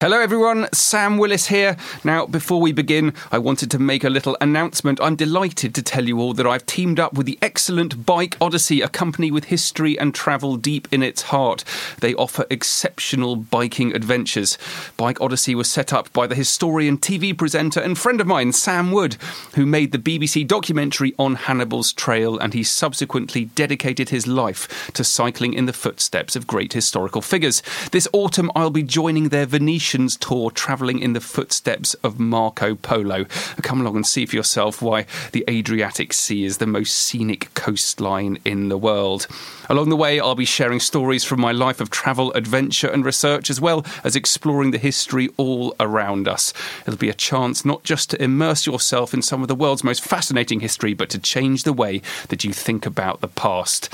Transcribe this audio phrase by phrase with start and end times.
[0.00, 0.68] Hello, everyone.
[0.72, 1.76] Sam Willis here.
[2.04, 5.00] Now, before we begin, I wanted to make a little announcement.
[5.02, 8.80] I'm delighted to tell you all that I've teamed up with the excellent Bike Odyssey,
[8.80, 11.64] a company with history and travel deep in its heart.
[11.98, 14.56] They offer exceptional biking adventures.
[14.96, 18.92] Bike Odyssey was set up by the historian, TV presenter, and friend of mine, Sam
[18.92, 19.16] Wood,
[19.56, 25.02] who made the BBC documentary on Hannibal's Trail, and he subsequently dedicated his life to
[25.02, 27.64] cycling in the footsteps of great historical figures.
[27.90, 33.24] This autumn, I'll be joining their Venetian tour travelling in the footsteps of Marco Polo.
[33.62, 38.38] Come along and see for yourself why the Adriatic Sea is the most scenic coastline
[38.44, 39.26] in the world.
[39.70, 43.48] Along the way, I'll be sharing stories from my life of travel, adventure, and research,
[43.48, 46.52] as well as exploring the history all around us.
[46.82, 50.04] It'll be a chance not just to immerse yourself in some of the world's most
[50.04, 53.88] fascinating history, but to change the way that you think about the past.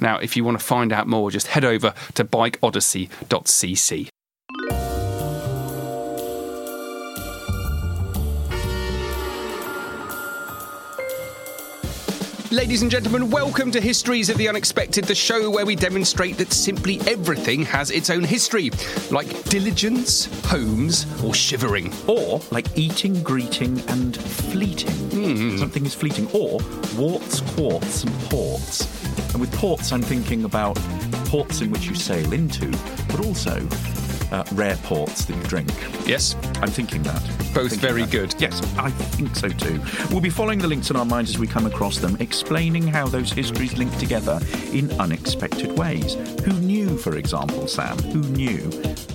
[0.00, 4.08] Now, if you want to find out more, just head over to bikeodyssey.cc.
[12.52, 16.52] Ladies and gentlemen, welcome to Histories of the Unexpected, the show where we demonstrate that
[16.52, 18.70] simply everything has its own history,
[19.12, 21.92] like diligence, homes, or shivering.
[22.08, 24.90] Or like eating, greeting, and fleeting.
[24.90, 25.58] Hmm.
[25.58, 26.26] Something is fleeting.
[26.32, 26.58] Or
[26.96, 29.32] warts, quartz, and ports.
[29.32, 30.74] And with ports, I'm thinking about
[31.26, 32.68] ports in which you sail into,
[33.06, 33.60] but also
[34.32, 35.70] uh, rare ports that you drink.
[36.06, 37.22] Yes, I'm thinking that.
[37.54, 38.10] both Thinking very that.
[38.10, 38.34] good.
[38.38, 39.80] Yes, I think so too.
[40.10, 43.06] We'll be following the links in our minds as we come across them, explaining how
[43.06, 44.40] those histories link together
[44.72, 46.14] in unexpected ways.
[46.44, 48.58] Who knew, for example, Sam, who knew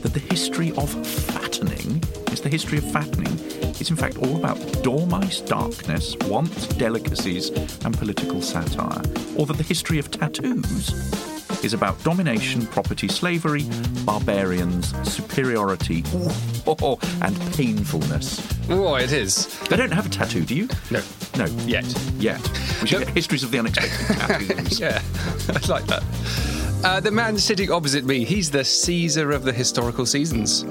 [0.02, 3.39] that the history of fattening is the history of fattening
[3.79, 7.50] is in fact all about dormice, darkness, want, delicacies,
[7.83, 9.02] and political satire?
[9.38, 11.34] Or that the history of tattoos
[11.66, 13.66] is about domination, property, slavery,
[14.05, 16.03] barbarians, superiority,
[16.67, 18.41] oh, and painfulness.
[18.69, 19.47] Oh, it is.
[19.69, 20.69] They don't have a tattoo, do you?
[20.91, 21.02] No.
[21.38, 21.45] No.
[21.66, 21.85] Yet.
[22.17, 22.41] Yet.
[22.81, 23.05] We should No.
[23.05, 24.79] get histories of the unexpected tattoos.
[24.79, 25.01] Yeah,
[25.50, 26.03] I like that.
[26.84, 30.63] Uh, the man sitting opposite me, he's the Caesar of the historical seasons.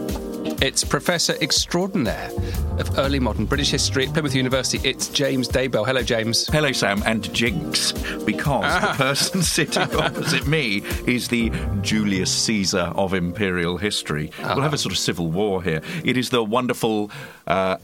[0.63, 2.31] It's Professor Extraordinaire
[2.79, 4.81] of Early Modern British History at Plymouth University.
[4.89, 5.87] It's James Daybell.
[5.87, 6.47] Hello, James.
[6.49, 7.93] Hello, Sam, and Jinx,
[8.25, 8.93] because Ah.
[8.97, 11.51] the person sitting opposite me is the
[11.83, 14.31] Julius Caesar of imperial history.
[14.41, 15.83] We'll have a sort of civil war here.
[16.05, 17.11] It is the wonderful.
[17.47, 17.77] Uh,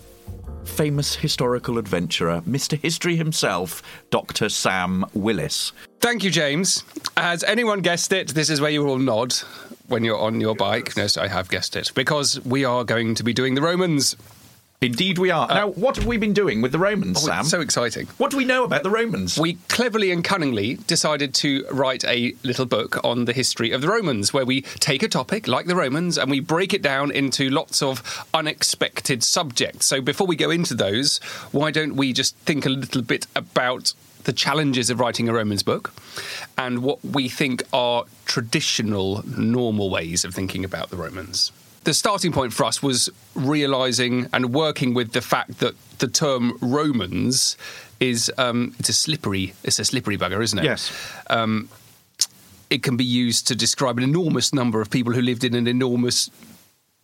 [0.64, 2.78] Famous historical adventurer, Mr.
[2.78, 4.50] History himself, Dr.
[4.50, 5.72] Sam Willis.
[6.00, 6.82] Thank you, James.
[7.16, 8.28] Has anyone guessed it?
[8.28, 9.34] This is where you all nod
[9.88, 10.96] when you're on your bike.
[10.96, 11.92] No, I have guessed it.
[11.94, 14.16] Because we are going to be doing the Romans.
[14.82, 15.50] Indeed, we are.
[15.50, 17.44] Uh, now, what have we been doing with the Romans, Oh, Sam?
[17.44, 18.06] so exciting.
[18.16, 19.36] what do we know about the Romans?
[19.38, 23.88] We cleverly and cunningly decided to write a little book on the history of the
[23.88, 27.50] Romans, where we take a topic like the Romans and we break it down into
[27.50, 29.84] lots of unexpected subjects.
[29.84, 31.18] So before we go into those,
[31.52, 33.92] why don't we just think a little bit about
[34.24, 35.92] the challenges of writing a Romans book
[36.58, 41.52] and what we think are traditional, normal ways of thinking about the Romans?
[41.84, 46.58] The starting point for us was realizing and working with the fact that the term
[46.60, 47.56] Romans
[48.00, 50.64] is um, it's a slippery it's a slippery bugger, isn't it?
[50.64, 50.92] Yes.
[51.28, 51.68] Um,
[52.68, 55.66] it can be used to describe an enormous number of people who lived in an
[55.66, 56.30] enormous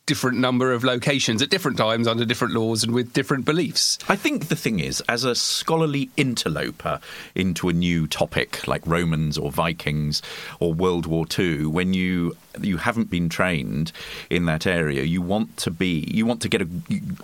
[0.07, 3.99] different number of locations at different times under different laws and with different beliefs.
[4.09, 7.01] I think the thing is, as a scholarly interloper
[7.35, 10.23] into a new topic like Romans or Vikings
[10.61, 13.93] or World War II, when you you haven't been trained
[14.31, 16.69] in that area, you want to be you want to get a,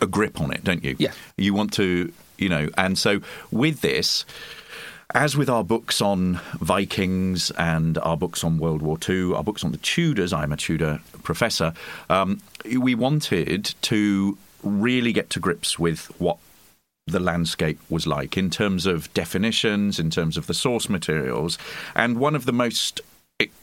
[0.01, 0.97] a grip on it, don't you?
[0.99, 1.13] Yeah.
[1.37, 3.21] You want to, you know, and so
[3.51, 4.25] with this.
[5.15, 9.63] As with our books on Vikings and our books on World War II, our books
[9.63, 11.75] on the Tudors, I'm a Tudor professor,
[12.09, 16.39] um, we wanted to really get to grips with what
[17.07, 21.59] the landscape was like in terms of definitions, in terms of the source materials.
[21.95, 23.03] And one of the most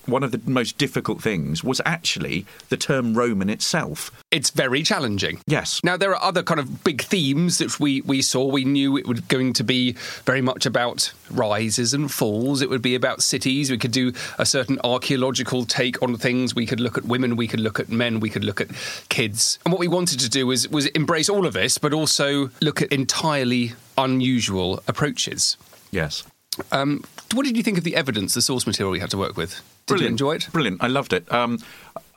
[0.06, 4.12] one of the most difficult things was actually the term Roman itself.
[4.32, 5.42] It's very challenging.
[5.48, 5.82] Yes.
[5.84, 8.46] Now there are other kind of big themes that we, we saw.
[8.46, 9.94] We knew it was going to be
[10.26, 12.62] very much about rises and falls.
[12.62, 13.72] It would be about cities.
[13.72, 16.56] We could do a certain archaeological take on things.
[16.56, 17.36] We could look at women.
[17.36, 18.20] We could look at men.
[18.20, 18.70] We could look at
[19.10, 19.60] kids.
[19.66, 22.82] And what we wanted to do was was embrace all of this, but also look
[22.82, 25.58] at entirely unusual approaches.
[25.92, 26.24] Yes.
[26.72, 27.04] Um,
[27.34, 29.62] what did you think of the evidence, the source material we had to work with?
[29.86, 30.48] Did you enjoy it?
[30.52, 30.84] Brilliant.
[30.84, 31.32] I loved it.
[31.32, 31.60] Um,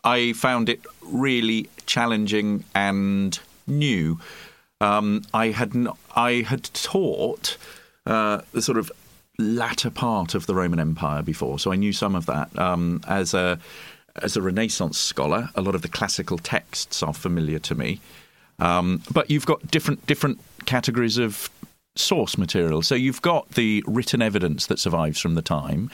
[0.05, 4.19] I found it really challenging and new.
[4.81, 7.57] Um, I had n- I had taught
[8.07, 8.91] uh, the sort of
[9.39, 13.33] latter part of the Roman Empire before, so I knew some of that um, as
[13.35, 13.59] a
[14.17, 18.01] as a Renaissance scholar, a lot of the classical texts are familiar to me.
[18.59, 21.49] Um, but you've got different different categories of
[21.95, 22.83] source material.
[22.83, 25.91] So you've got the written evidence that survives from the time.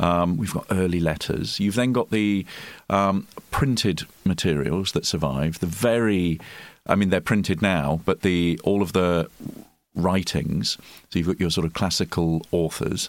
[0.00, 1.60] Um, we've got early letters.
[1.60, 2.44] You've then got the
[2.90, 5.60] um, printed materials that survive.
[5.60, 6.40] The very,
[6.86, 9.30] I mean, they're printed now, but the all of the
[9.94, 10.76] writings.
[11.10, 13.08] So you've got your sort of classical authors.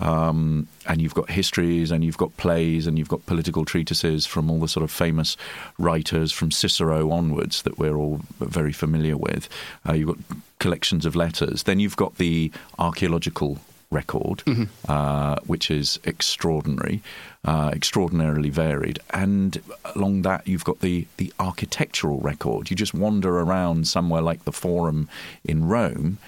[0.00, 4.48] Um, and you've got histories and you've got plays and you've got political treatises from
[4.50, 5.36] all the sort of famous
[5.76, 9.48] writers from Cicero onwards that we're all very familiar with.
[9.88, 11.64] Uh, you've got collections of letters.
[11.64, 13.58] Then you've got the archaeological
[13.90, 14.64] record, mm-hmm.
[14.88, 17.02] uh, which is extraordinary,
[17.44, 19.00] uh, extraordinarily varied.
[19.10, 19.60] And
[19.96, 22.70] along that, you've got the, the architectural record.
[22.70, 25.08] You just wander around somewhere like the Forum
[25.44, 26.18] in Rome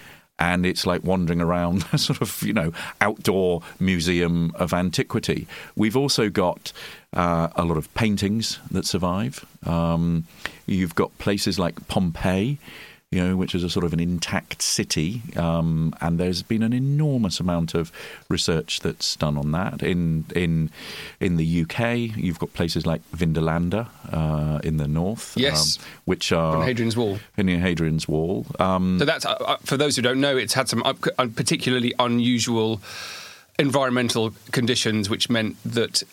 [0.40, 5.46] and it's like wandering around a sort of you know outdoor museum of antiquity.
[5.76, 6.72] We've also got
[7.12, 9.44] uh, a lot of paintings that survive.
[9.64, 10.24] Um,
[10.66, 12.58] you've got places like Pompeii
[13.12, 15.22] you know, which is a sort of an intact city.
[15.34, 17.90] Um, and there's been an enormous amount of
[18.28, 19.82] research that's done on that.
[19.82, 20.70] In in
[21.18, 26.30] in the UK, you've got places like Vindolanda uh, in the north, yes, um, which
[26.30, 27.18] are Hadrian's Wall.
[27.36, 28.46] In Hadrian's Wall.
[28.60, 30.94] Um, so that's uh, uh, for those who don't know, it's had some uh,
[31.34, 32.80] particularly unusual
[33.58, 36.04] environmental conditions, which meant that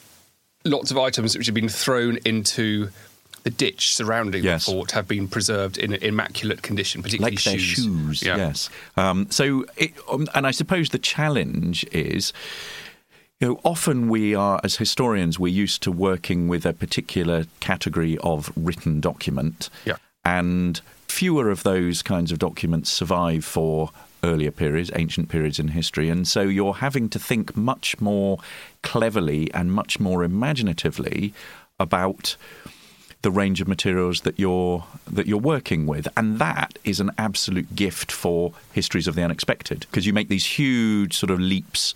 [0.65, 2.89] lots of items which had been thrown into
[3.47, 4.65] the ditch surrounding yes.
[4.65, 7.61] the fort have been preserved in immaculate condition, particularly like shoes.
[7.61, 8.35] shoes yeah.
[8.35, 8.69] Yes.
[8.97, 12.33] Um, so, it, um, and I suppose the challenge is.
[13.39, 18.17] You know, often we are, as historians, we're used to working with a particular category
[18.23, 19.69] of written document.
[19.85, 19.97] Yeah.
[20.25, 23.91] And fewer of those kinds of documents survive for
[24.23, 26.09] earlier periods, ancient periods in history.
[26.09, 28.39] And so you're having to think much more
[28.81, 31.31] cleverly and much more imaginatively
[31.79, 32.35] about
[33.27, 37.75] the range of materials that you're that you're working with, and that is an absolute
[37.75, 41.93] gift for histories of the unexpected because you make these huge sort of leaps.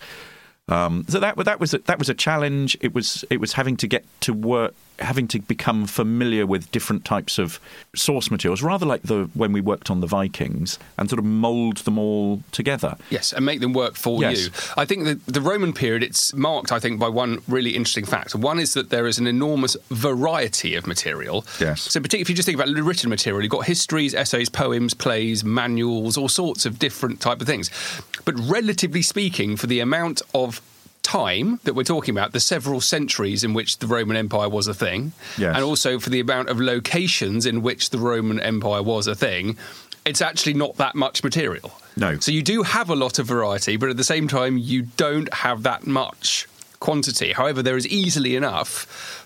[0.72, 2.76] Um, so that that was a, that was a challenge.
[2.80, 7.04] It was it was having to get to work having to become familiar with different
[7.04, 7.60] types of
[7.94, 11.78] source materials, rather like the when we worked on the Vikings, and sort of mould
[11.78, 12.96] them all together.
[13.10, 14.44] Yes, and make them work for yes.
[14.44, 14.50] you.
[14.76, 18.34] I think the, the Roman period it's marked, I think, by one really interesting fact.
[18.34, 21.44] One is that there is an enormous variety of material.
[21.60, 21.82] Yes.
[21.82, 25.44] So particularly if you just think about written material, you've got histories, essays, poems, plays,
[25.44, 27.70] manuals, all sorts of different type of things.
[28.24, 30.60] But relatively speaking, for the amount of
[31.02, 34.74] time that we're talking about, the several centuries in which the Roman Empire was a
[34.74, 35.54] thing, yes.
[35.54, 39.58] and also for the amount of locations in which the Roman Empire was a thing,
[40.04, 41.72] it's actually not that much material.
[41.96, 42.18] No.
[42.18, 45.32] So you do have a lot of variety, but at the same time, you don't
[45.32, 46.46] have that much
[46.82, 47.32] quantity.
[47.32, 48.72] However, there is easily enough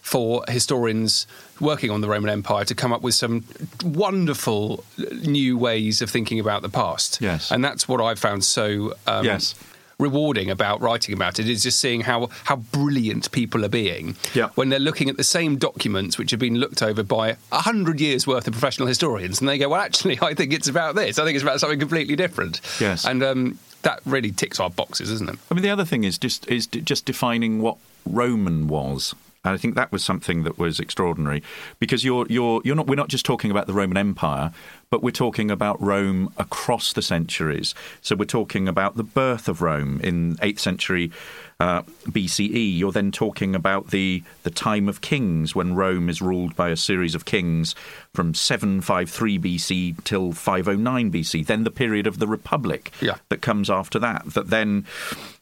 [0.02, 1.26] for historians
[1.58, 3.44] working on the Roman Empire to come up with some
[3.82, 4.84] wonderful
[5.22, 7.18] new ways of thinking about the past.
[7.20, 7.50] Yes.
[7.50, 9.54] And that's what I've found so um, yes
[9.98, 14.48] rewarding about writing about it is just seeing how how brilliant people are being yeah.
[14.54, 18.00] when they're looking at the same documents which have been looked over by a hundred
[18.00, 21.18] years worth of professional historians, and they go, "Well, actually, I think it's about this.
[21.18, 25.12] I think it's about something completely different." Yes, and um, that really ticks our boxes,
[25.12, 25.38] isn't it?
[25.48, 29.14] I mean, the other thing is just is just defining what Roman was.
[29.44, 31.40] And I think that was something that was extraordinary
[31.78, 34.50] because you're you're you're not we're not just talking about the Roman Empire,
[34.90, 37.76] but we're talking about Rome across the centuries.
[38.02, 41.12] So we're talking about the birth of Rome in 8th century
[41.58, 42.78] uh, BCE.
[42.78, 46.76] You're then talking about the the time of kings when Rome is ruled by a
[46.76, 47.74] series of kings
[48.12, 51.46] from 753 BC till 509 BC.
[51.46, 53.16] Then the period of the Republic yeah.
[53.28, 54.24] that comes after that.
[54.34, 54.84] That then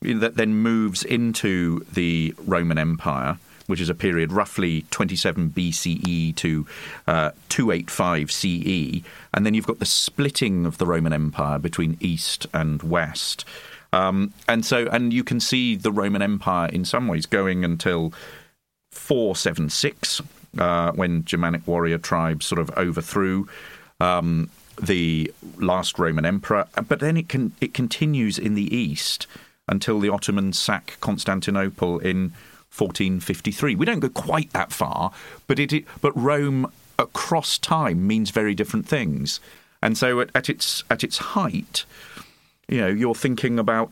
[0.02, 6.66] that then moves into the Roman Empire which is a period roughly 27 BCE to
[7.06, 9.02] uh, 285 CE.
[9.32, 13.44] And then you've got the splitting of the Roman Empire between East and West.
[13.94, 18.12] Um, and so, and you can see the Roman Empire in some ways going until
[18.90, 20.20] 476,
[20.58, 23.48] uh, when Germanic warrior tribes sort of overthrew
[24.00, 24.50] um,
[24.82, 26.66] the last Roman emperor.
[26.88, 29.28] But then it can it continues in the east
[29.68, 32.32] until the Ottomans sack Constantinople in
[32.76, 33.76] 1453.
[33.76, 35.12] We don't go quite that far,
[35.46, 39.38] but it, but Rome across time means very different things.
[39.80, 41.84] And so at, at its at its height,
[42.68, 43.90] you know, you're thinking about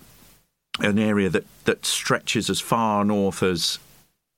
[0.81, 3.79] an area that, that stretches as far north as,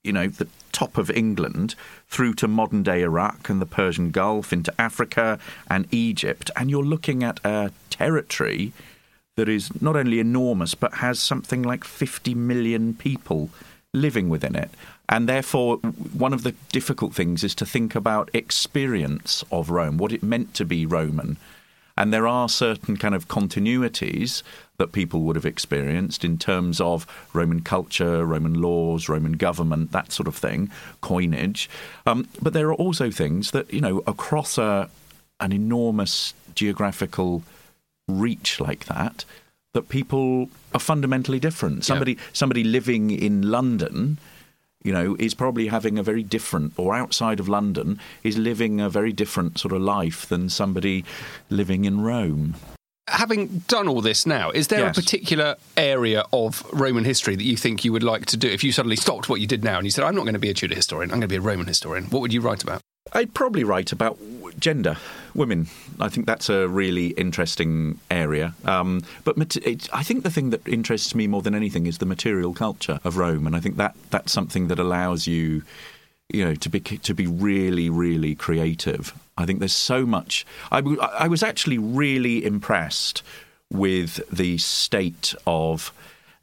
[0.02, 1.74] you know, the top of England
[2.08, 5.38] through to modern day Iraq and the Persian Gulf into Africa
[5.70, 6.50] and Egypt.
[6.56, 8.72] And you're looking at a territory
[9.36, 13.50] that is not only enormous, but has something like 50 million people
[13.92, 14.70] living within it.
[15.08, 20.12] And therefore, one of the difficult things is to think about experience of Rome, what
[20.12, 21.36] it meant to be Roman.
[21.96, 24.42] And there are certain kind of continuities
[24.78, 30.10] that people would have experienced in terms of Roman culture, Roman laws, Roman government, that
[30.10, 30.70] sort of thing,
[31.00, 31.70] coinage.
[32.06, 34.90] Um, but there are also things that, you know, across a,
[35.38, 37.42] an enormous geographical
[38.08, 39.24] reach like that,
[39.72, 41.84] that people are fundamentally different.
[41.84, 44.18] Somebody, somebody living in London
[44.84, 48.90] you know, is probably having a very different, or outside of London, is living a
[48.90, 51.04] very different sort of life than somebody
[51.48, 52.54] living in Rome.
[53.08, 54.96] Having done all this now, is there yes.
[54.96, 58.48] a particular area of Roman history that you think you would like to do?
[58.48, 60.38] If you suddenly stopped what you did now and you said, I'm not going to
[60.38, 62.62] be a Tudor historian, I'm going to be a Roman historian, what would you write
[62.62, 62.80] about?
[63.14, 64.18] I'd probably write about
[64.58, 64.96] gender,
[65.34, 65.68] women.
[66.00, 68.54] I think that's a really interesting area.
[68.64, 72.06] Um, but it, I think the thing that interests me more than anything is the
[72.06, 75.62] material culture of Rome, and I think that that's something that allows you
[76.30, 80.78] you know to be to be really really creative i think there's so much I,
[81.18, 83.22] I was actually really impressed
[83.70, 85.92] with the state of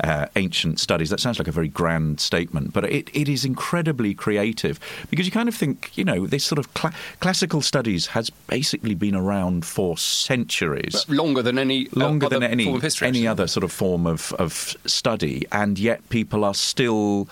[0.04, 1.10] uh, ancient studies.
[1.10, 4.80] That sounds like a very grand statement, but it, it is incredibly creative
[5.10, 8.96] because you kind of think, you know, this sort of cl- classical studies has basically
[8.96, 13.64] been around for centuries, but longer than any uh, longer than any any other sort
[13.64, 17.28] of form of, of study, and yet people are still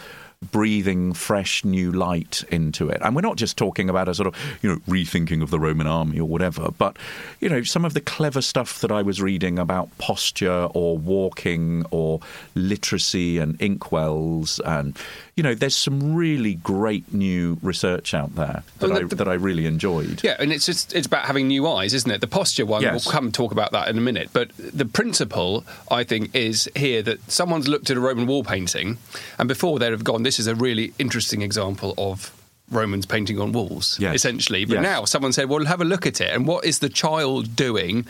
[0.52, 3.02] breathing fresh new light into it.
[3.02, 5.86] And we're not just talking about a sort of, you know, rethinking of the Roman
[5.86, 6.96] army or whatever, but,
[7.42, 11.86] you know, some of the clever stuff that I was reading about posture or walking
[11.92, 12.22] or
[12.56, 14.98] literacy and inkwells and,
[15.36, 19.34] you know, there's some really great new research out there that, the, I, that I
[19.34, 20.24] really enjoyed.
[20.24, 22.22] Yeah, and it's just, it's about having new eyes, isn't it?
[22.22, 23.06] The posture one, yes.
[23.06, 24.30] we'll come talk about that in a minute.
[24.32, 28.98] But the principle, I think, is here that someone's looked at a Roman wall painting,
[29.38, 32.32] and before they'd have gone, this is a really interesting example of
[32.70, 34.14] Romans painting on walls, yes.
[34.14, 34.64] essentially.
[34.64, 34.84] But yes.
[34.84, 36.32] now someone said, well, have a look at it.
[36.32, 38.06] And what is the child doing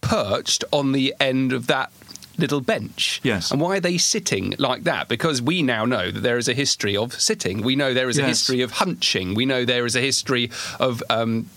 [0.00, 1.92] perched on the end of that
[2.38, 3.20] little bench.
[3.22, 3.50] Yes.
[3.50, 5.08] And why are they sitting like that?
[5.08, 7.60] Because we now know that there is a history of sitting.
[7.60, 9.34] We know there is a history of hunching.
[9.34, 11.50] We know there is a history of um,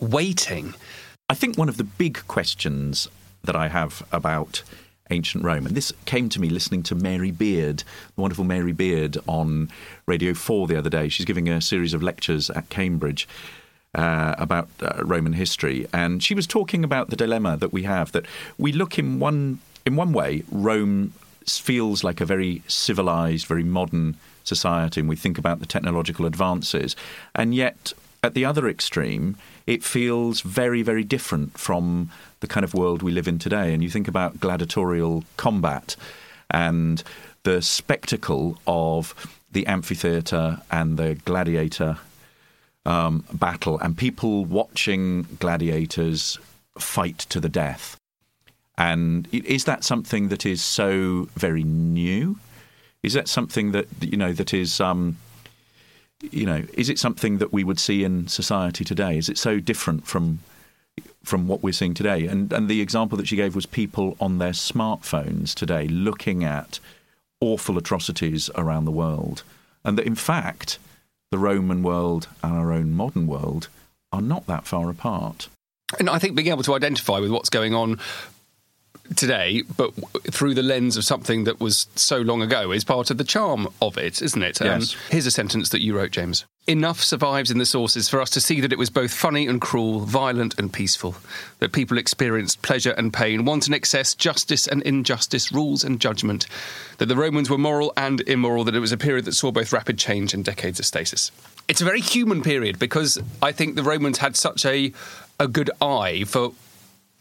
[0.00, 0.74] waiting.
[1.28, 3.06] I think one of the big questions
[3.44, 4.64] that I have about
[5.10, 7.78] ancient Rome, and this came to me listening to Mary Beard,
[8.14, 9.70] the wonderful Mary Beard, on
[10.06, 11.08] Radio 4 the other day.
[11.08, 13.28] She's giving a series of lectures at Cambridge.
[13.94, 18.12] Uh, about uh, Roman history, and she was talking about the dilemma that we have
[18.12, 18.26] that
[18.58, 21.14] we look in one in one way, Rome
[21.46, 26.94] feels like a very civilized, very modern society, and we think about the technological advances.
[27.34, 32.10] And yet, at the other extreme, it feels very, very different from
[32.40, 33.72] the kind of world we live in today.
[33.72, 35.96] And you think about gladiatorial combat
[36.50, 37.02] and
[37.44, 39.14] the spectacle of
[39.52, 41.98] the amphitheatre and the gladiator
[42.84, 46.38] um, battle, and people watching gladiators
[46.78, 47.96] fight to the death.
[48.78, 52.38] And is that something that is so very new?
[53.02, 55.16] Is that something that you know that is um,
[56.20, 59.18] you know is it something that we would see in society today?
[59.18, 60.40] Is it so different from
[61.24, 62.26] from what we're seeing today?
[62.26, 66.80] And and the example that she gave was people on their smartphones today looking at
[67.40, 69.42] awful atrocities around the world,
[69.84, 70.78] and that in fact
[71.30, 73.68] the Roman world and our own modern world
[74.12, 75.48] are not that far apart.
[75.98, 77.98] And I think being able to identify with what's going on
[79.16, 79.92] today, but
[80.32, 83.68] through the lens of something that was so long ago, is part of the charm
[83.80, 84.60] of it, isn't it?
[84.60, 84.94] Um, yes.
[84.94, 86.44] Um, here's a sentence that you wrote, James.
[86.66, 89.60] Enough survives in the sources for us to see that it was both funny and
[89.60, 91.16] cruel, violent and peaceful,
[91.60, 96.46] that people experienced pleasure and pain, want and excess, justice and injustice, rules and judgment,
[96.98, 99.72] that the Romans were moral and immoral, that it was a period that saw both
[99.72, 101.32] rapid change and decades of stasis.
[101.68, 104.92] It's a very human period because I think the Romans had such a
[105.40, 106.52] a good eye for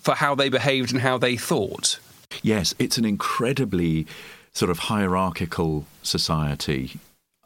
[0.07, 1.99] for how they behaved and how they thought.
[2.41, 4.07] Yes, it's an incredibly
[4.53, 6.93] sort of hierarchical society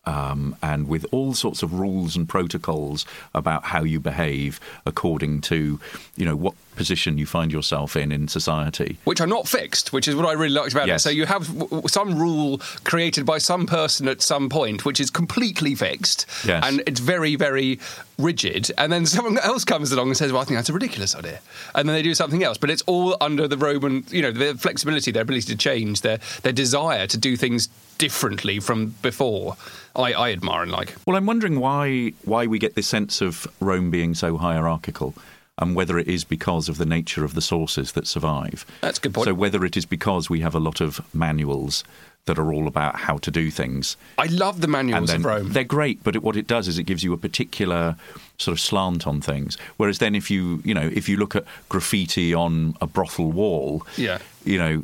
[0.06, 3.04] um, and with all sorts of rules and protocols
[3.34, 5.80] about how you behave according to,
[6.16, 8.98] you know, what position you find yourself in in society.
[9.04, 11.02] Which are not fixed, which is what I really liked about yes.
[11.02, 11.04] it.
[11.04, 11.46] So you have
[11.88, 16.64] some rule created by some person at some point, which is completely fixed, yes.
[16.66, 17.80] and it's very, very
[18.18, 18.72] rigid.
[18.78, 21.40] And then someone else comes along and says, "Well, I think that's a ridiculous idea,"
[21.76, 22.58] and then they do something else.
[22.58, 26.20] But it's all under the Roman, you know, their flexibility, their ability to change, their
[26.44, 29.56] their desire to do things differently from before.
[29.96, 30.96] I, I admire and like.
[31.06, 35.14] Well, I'm wondering why why we get this sense of Rome being so hierarchical.
[35.58, 38.66] And whether it is because of the nature of the sources that survive.
[38.82, 39.26] That's a good point.
[39.26, 41.84] So whether it is because we have a lot of manuals
[42.26, 43.98] that are all about how to do things.
[44.20, 45.50] I love the manuals then of Rome.
[45.54, 47.96] they're great, but it, what it does is it gives you a particular
[48.38, 49.58] sort of slant on things.
[49.78, 53.86] Whereas then, if you you know if you look at graffiti on a brothel wall,
[53.98, 54.20] Yeah.
[54.46, 54.84] you know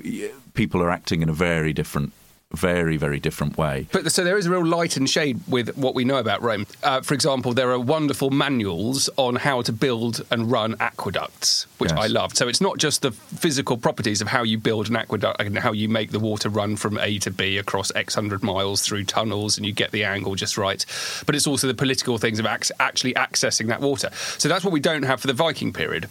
[0.55, 2.11] people are acting in a very different,
[2.53, 3.87] very very different way.
[3.91, 6.65] But so there is a real light and shade with what we know about Rome.
[6.81, 11.91] Uh, for example, there are wonderful manuals on how to build and run aqueducts, which
[11.91, 11.99] Yes.
[11.99, 12.37] I loved.
[12.37, 15.73] So it's not just the physical properties of how you build an aqueduct and how
[15.73, 19.57] you make the water run from A to B across X hundred miles through tunnels
[19.57, 20.85] and you get the angle just right,
[21.25, 24.09] but it's also the political things of ac- actually accessing that water.
[24.37, 26.07] So that's what we don't have for the Viking period.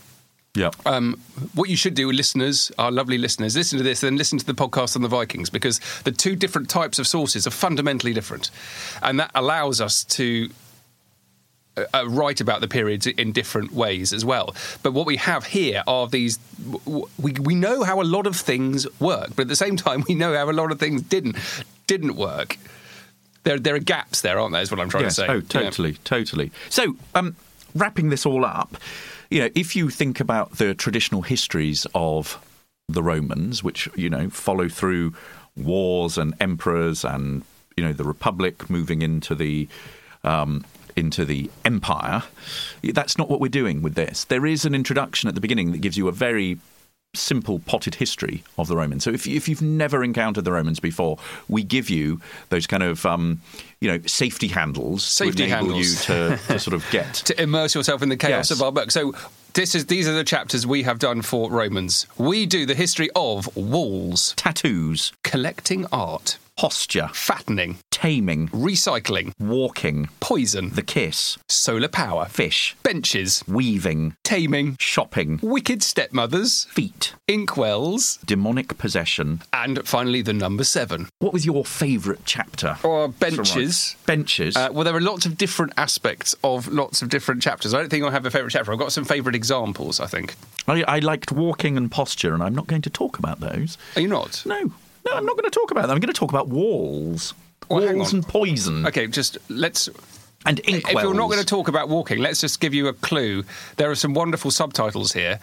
[0.57, 0.71] Yeah.
[0.87, 1.21] Um,
[1.55, 4.55] what you should do, listeners, our lovely listeners, listen to this, then listen to the
[4.55, 8.51] podcast on the Vikings because the two different types of sources are fundamentally different,
[9.03, 10.51] and that allows us to.
[11.79, 14.57] Uh, uh, write about the periods in different ways as well.
[14.83, 16.39] But what we have here are these.
[17.19, 20.15] We, we know how a lot of things work, but at the same time, we
[20.15, 21.37] know how a lot of things didn't
[21.87, 22.57] didn't work.
[23.45, 24.63] There, there are gaps there, aren't there?
[24.63, 25.17] Is what I'm trying yes.
[25.17, 25.27] to say.
[25.29, 25.41] Oh, Yeah.
[25.43, 26.51] totally, totally.
[26.71, 27.37] So, um,
[27.75, 28.79] wrapping this all up,
[29.31, 32.39] you know, if you think about the traditional histories of
[32.89, 35.15] the Romans, which you know follow through
[35.57, 37.43] wars and emperors, and
[37.77, 39.69] you know the Republic moving into the
[40.25, 40.65] um,
[40.97, 42.23] into the empire,
[42.83, 44.25] that's not what we're doing with this.
[44.25, 46.59] There is an introduction at the beginning that gives you a very
[47.17, 49.05] simple potted history of the Romans.
[49.05, 51.19] So if, if you've never encountered the Romans before,
[51.49, 52.21] we give you
[52.51, 53.41] those kind of um,
[53.81, 56.09] you know safety handles Safety to enable handles.
[56.09, 57.15] you to, to sort of get.
[57.15, 58.51] to immerse yourself in the chaos Yes.
[58.53, 58.91] of our book.
[58.91, 59.15] So
[59.55, 62.07] this is these are the chapters we have done for Romans.
[62.19, 70.71] We do the history of walls, Tattoos, collecting art, posture, fattening, taming, recycling, walking, poison,
[70.71, 79.43] the kiss, solar power, fish, benches, weaving, taming, shopping, wicked stepmothers, feet, inkwells, demonic possession.
[79.53, 81.09] and finally the number seven.
[81.19, 82.77] What was your favourite chapter?
[82.83, 83.97] Or benches.
[84.07, 84.57] Benches.
[84.57, 87.75] Uh, well, there are lots of different aspects of lots of different chapters.
[87.75, 88.73] I don't think I have a favourite chapter.
[88.73, 90.35] I've got some favourite examples, I think.
[90.67, 93.77] I, I liked walking and posture, and I'm not going to talk about those.
[93.95, 94.43] Are you not?
[94.47, 94.73] No,
[95.07, 95.93] no, I'm not going to talk about that.
[95.93, 97.35] I'm going to talk about walls,
[97.69, 99.89] Well, walls and poison, Okay, just let's
[100.45, 101.03] and If inkwells.
[101.03, 103.43] you're not going to talk about walking, let's just give you a clue.
[103.77, 105.41] There are some wonderful subtitles here.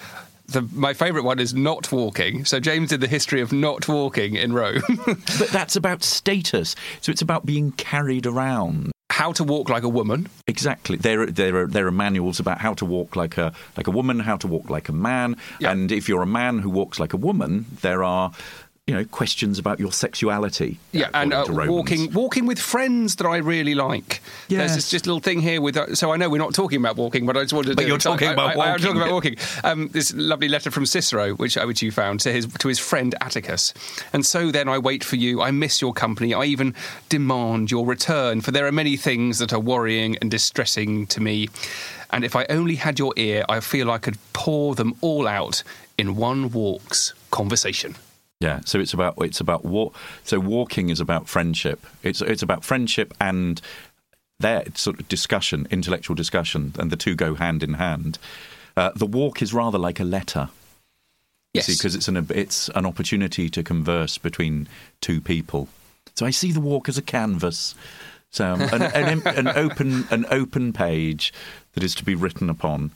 [0.48, 2.44] The, my favourite one is not walking.
[2.46, 4.82] So James did the history of not walking in Rome.
[5.06, 6.76] but that's about status.
[7.02, 8.92] So it's about being carried around.
[9.10, 10.28] How to walk like a woman.
[10.48, 10.98] Exactly.
[10.98, 13.92] There, are, there are there are manuals about how to walk like a like a
[13.92, 15.72] woman, how to walk like a man, Yeah.
[15.72, 18.32] and if you're a man who walks like a woman, there are
[18.88, 20.78] you know questions about your sexuality.
[20.92, 21.76] Yeah, and uh, according to Romans.
[21.78, 24.22] walking walking with friends that I really like.
[24.50, 24.76] There's Yes.
[24.76, 25.78] this just little thing here with.
[25.78, 27.76] Uh, so I know we're not talking about walking, but I just wanted to.
[27.78, 28.84] But you're so talking I, about I, I, am walking.
[28.86, 29.38] talking about walking.
[29.64, 32.78] Um, this lovely letter from Cicero, which uh, which you found to his to his
[32.78, 33.74] friend Atticus.
[34.12, 35.42] And so then I wait for you.
[35.42, 36.34] I miss your company.
[36.34, 36.76] I even
[37.08, 38.42] demand your return.
[38.42, 41.48] For there are many things that are worrying and distressing to me.
[42.12, 45.64] And if I only had your ear, I feel I could pour them all out
[45.98, 47.96] in one walk's conversation.
[48.44, 49.96] Yeah, so it's about it's about walk.
[50.26, 51.86] So walking is about friendship.
[52.04, 53.62] It's it's about friendship and
[54.38, 58.20] their sort of discussion, intellectual discussion, and the two go hand in hand.
[58.76, 60.50] Uh, the walk is rather like a letter.
[61.54, 61.68] Yes.
[61.68, 64.68] because it's an it's an opportunity to converse between
[65.00, 65.70] two people.
[66.16, 67.76] So I see the walk as a canvas,
[68.30, 71.32] so um, an, an, an open an open page
[71.76, 72.92] that is to be written upon.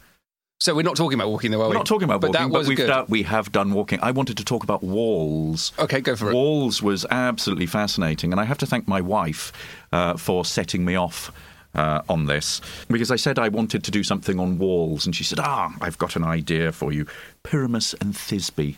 [0.59, 2.67] So we're not talking about walking, though, are We're not talking about but walking, was
[2.67, 3.99] we've done, we have done walking.
[4.01, 5.71] I wanted to talk about walls.
[5.77, 6.33] Okay, go for it.
[6.33, 9.53] Walls was absolutely fascinating, and I have to thank my wife
[9.91, 11.31] uh, for setting me off.
[11.75, 15.23] Uh, on this, because I said I wanted to do something on walls, and she
[15.23, 17.05] said, "Ah, I've got an idea for you:
[17.43, 18.77] Pyramus and Thisbe."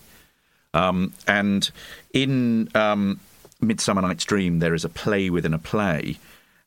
[0.74, 1.72] Um, and
[2.14, 3.22] in um,
[3.62, 6.18] Midsummer Night's Dream, there is a play within a play,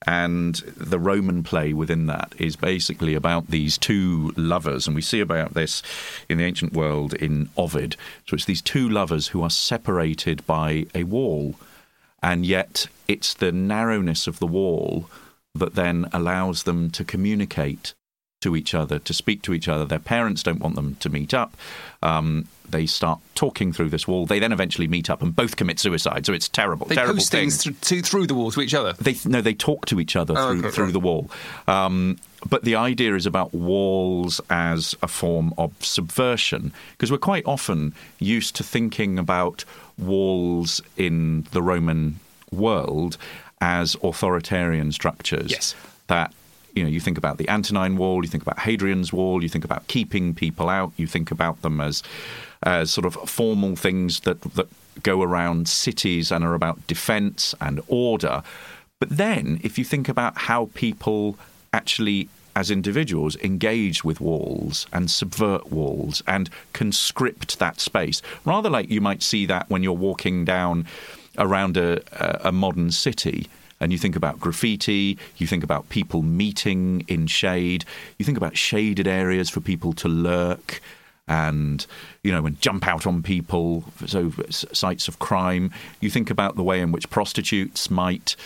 [0.06, 5.20] and the Roman play within that is basically about these two lovers, and we see
[5.20, 5.82] about this
[6.28, 7.96] in the ancient world in Ovid.
[8.26, 11.54] So it's these two lovers who are separated by a wall,
[12.22, 15.08] and yet it's the narrowness of the wall
[15.54, 17.94] that then allows them to communicate
[18.42, 19.84] to each other, to speak to each other.
[19.84, 21.56] Their parents don't want them to meet up.
[22.02, 24.24] Um, they start talking through this wall.
[24.26, 26.24] They then eventually meet up and both commit suicide.
[26.26, 27.50] So it's terrible, They terrible post thing.
[27.50, 28.94] things th- to, through the wall to each other.
[28.94, 30.92] They no, they talk to each other Oh, through okay, through right.
[30.92, 31.30] the wall.
[31.68, 37.44] Um, but the idea is about walls as a form of subversion, because we're quite
[37.46, 39.64] often used to thinking about
[39.98, 42.18] walls in the Roman
[42.50, 43.16] world
[43.60, 45.50] as authoritarian structures.
[45.50, 45.74] Yes.
[46.08, 46.32] That
[46.74, 49.64] you know, you think about the Antonine Wall, you think about Hadrian's Wall, you think
[49.64, 52.02] about keeping people out, you think about them as
[52.64, 54.68] as sort of formal things that that
[55.02, 58.42] go around cities and are about defence and order.
[59.00, 61.36] But then, if you think about how people
[61.72, 68.20] actually as individuals engage with walls and subvert walls and conscript that space.
[68.44, 70.86] Rather like you might see that when you're walking down
[71.38, 72.02] around a,
[72.46, 73.48] a modern city
[73.82, 77.84] and you think about graffiti, you think about people meeting in shade,
[78.18, 80.80] you think about shaded areas for people to lurk
[81.28, 81.86] and
[82.22, 85.70] you know and jump out on people so sites of crime.
[86.00, 88.36] You think about the way in which prostitutes might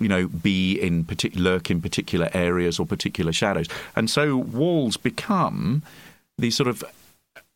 [0.00, 3.68] you know be in particular lurk in particular areas or particular shadows.
[3.94, 5.82] And so walls become
[6.36, 6.82] these sort of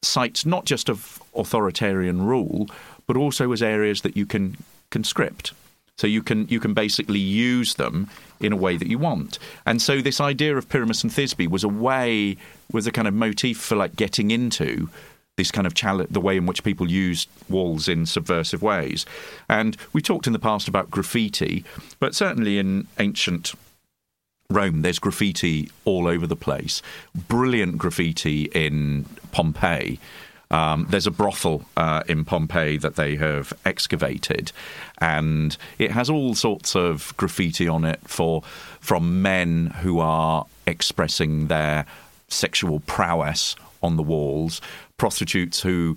[0.02, 2.68] sites not just of authoritarian rule
[3.06, 4.56] but also as areas that you can
[4.90, 5.52] conscript
[5.96, 8.08] so you can you can basically use them
[8.40, 9.38] in a way that you want.
[9.64, 12.36] And so this idea of Pyramus and Thisbe was a way
[12.72, 14.88] was a kind of motif for like getting into
[15.36, 19.04] this kind of challenge, the way in which people used walls in subversive ways.
[19.48, 21.64] And we talked in the past about graffiti,
[21.98, 23.54] but certainly in ancient
[24.50, 26.82] Rome, there's graffiti all over the place.
[27.28, 29.98] Brilliant graffiti in Pompeii.
[30.50, 34.52] Um, there's a brothel uh, in Pompeii that they have excavated,
[34.98, 38.42] and it has all sorts of graffiti on it for
[38.80, 41.86] from men who are expressing their
[42.28, 44.60] sexual prowess on the walls,
[44.96, 45.96] prostitutes who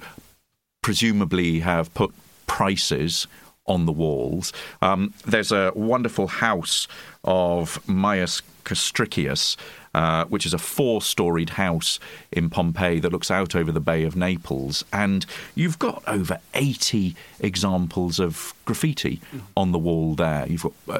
[0.81, 2.13] presumably have put
[2.47, 3.27] prices
[3.65, 4.53] on the walls.
[4.81, 6.88] Um, there's a wonderful house
[7.23, 9.57] of Maius Castricius,
[9.97, 11.99] uh, which is a four storied house
[12.31, 14.86] in Pompeii that looks out over the Bay of Naples.
[14.93, 19.41] And you've got over 80 examples of graffiti mm.
[19.55, 20.45] on the wall there.
[20.47, 20.99] You've got uh,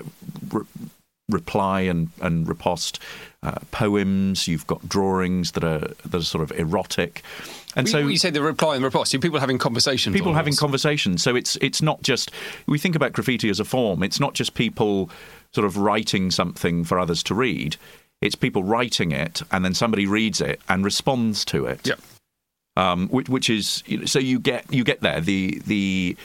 [0.52, 0.66] re-
[1.30, 3.00] reply and, and riposte
[3.44, 7.22] uh, poems, you've got drawings that are, that are sort of erotic.
[7.76, 10.16] And so you say the reply and riposte, people having conversations.
[10.16, 11.22] People having conversations.
[11.22, 12.32] So it's it's not just
[12.66, 14.02] we think about graffiti as a form.
[14.02, 15.12] It's not just people
[15.54, 17.78] sort of writing something for others to read.
[18.22, 21.88] It's people writing it, and then somebody reads it and responds to it.
[21.88, 21.96] Yeah.
[22.76, 26.18] Um, which, which, is so you get you get there the the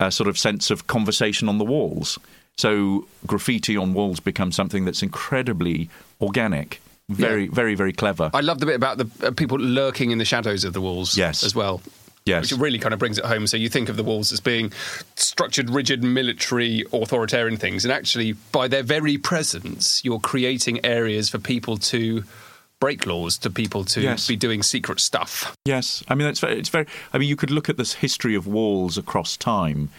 [0.00, 2.18] uh, sort of sense of conversation on the walls.
[2.56, 7.50] So graffiti on walls becomes something that's incredibly organic, very, yeah.
[7.52, 8.30] very, very clever.
[8.32, 11.16] I love the bit about the uh, people lurking in the shadows of the walls.
[11.16, 11.42] Yes.
[11.42, 11.82] as well.
[12.26, 12.50] Yes.
[12.50, 13.46] Which really kind of brings it home.
[13.46, 14.72] So you think of the walls as being
[15.14, 17.84] structured, rigid, military, authoritarian things.
[17.84, 22.24] And actually, by their very presence, you're creating areas for people to
[22.80, 24.26] break laws, to people to yes.
[24.26, 25.54] be doing secret stuff.
[25.66, 26.02] Yes.
[26.08, 28.46] I mean, it's very, it's very, I mean, you could look at this history of
[28.46, 29.90] walls across time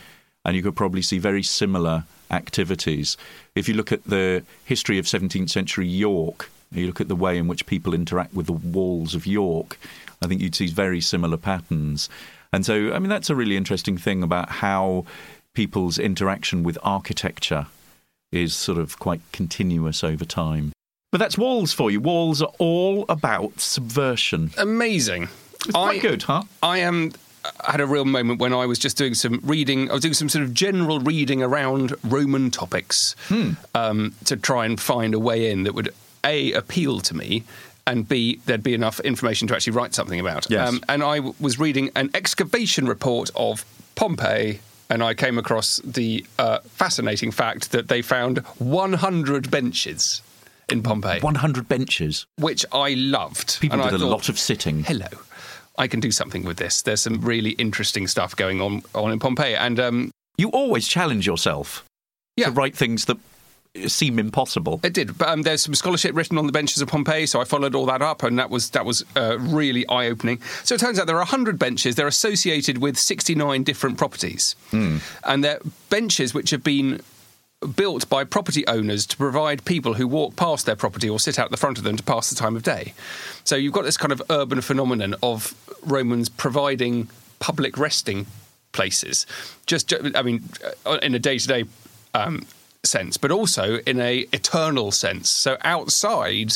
[0.44, 3.18] and you could probably see very similar activities.
[3.56, 7.38] If you look at the history of 17th century York, you look at the way
[7.38, 9.80] in which people interact with the walls of York,
[10.26, 12.10] I think you'd see very similar patterns.
[12.52, 15.06] And so, I mean, that's a really interesting thing about how
[15.54, 17.68] people's interaction with architecture
[18.32, 20.74] is sort of quite continuous over time.
[21.12, 22.02] But that's walls for you.
[22.02, 24.52] Walls are all about subversion.
[24.58, 25.30] Amazing.
[25.54, 26.44] It's quite I, good, huh?
[26.62, 27.14] I am
[27.64, 29.90] had a real moment when I was just doing some reading.
[29.90, 33.52] I was doing some sort of general reading around Roman topics hmm.
[33.76, 37.44] um, to try and find a way in that would a appeal to me
[37.88, 40.50] and B, there'd be enough information to actually write something about.
[40.50, 40.70] Yes.
[40.70, 43.64] Um, and I w- was reading an excavation report of
[43.96, 50.22] Pompeii, and I came across the uh, fascinating fact that they found 100 benches
[50.70, 51.20] in Pompeii.
[51.20, 52.26] 100 benches?
[52.38, 53.60] Which I loved.
[53.60, 54.84] People and did a lot of sitting.
[54.84, 55.08] Hello.
[55.78, 56.82] I can do something with this.
[56.82, 59.56] There's some really interesting stuff going on, on in Pompeii.
[59.56, 61.84] And um, you always challenge yourself
[62.38, 62.46] yeah.
[62.46, 63.18] to write things that
[63.88, 64.80] seem impossible.
[64.84, 67.44] It did, but um, there's some scholarship written on the benches of Pompeii, so I
[67.44, 70.42] followed all that up, and that was that was uh, really eye opening.
[70.64, 71.96] So it turns out there are 100 benches.
[71.96, 75.02] They're associated with 69 different properties, mm.
[75.24, 75.60] and they're
[75.90, 77.02] benches which have been
[77.76, 81.52] built by property owners to provide people who walk past their property or sit out
[81.52, 82.94] the front of them to pass the time of day.
[83.44, 87.08] So you've got this kind of urban phenomenon of Romans providing
[87.40, 88.28] public resting
[88.72, 89.26] places.
[89.66, 90.44] Just, I mean,
[90.86, 91.64] uh, in a day to day
[92.86, 95.30] sense, but also in a eternal sense.
[95.30, 96.54] So outside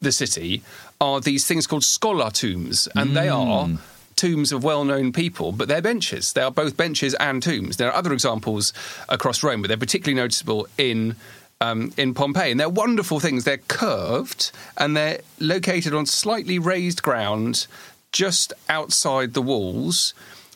[0.00, 0.62] the city
[1.00, 3.14] are these things called schola tombs, and mm.
[3.14, 3.68] they are
[4.14, 6.32] tombs of well-known people, but they're benches.
[6.32, 7.76] They are both benches and tombs.
[7.76, 8.72] There are other examples
[9.08, 11.16] across Rome, but they're particularly noticeable in
[11.60, 13.44] um, in Pompeii, and they're wonderful things.
[13.44, 17.68] They're curved and they're located on slightly raised ground
[18.10, 20.12] just outside the walls,